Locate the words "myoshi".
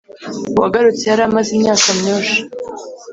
1.99-2.39